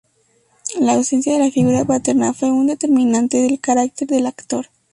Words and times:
La 0.79 0.93
ausencia 0.93 1.31
de 1.33 1.37
la 1.37 1.51
figura 1.51 1.85
paterna 1.85 2.33
fue 2.33 2.49
un 2.51 2.65
determinante 2.65 3.37
del 3.43 3.59
carácter 3.59 4.07
del 4.07 4.25
actor. 4.25 4.67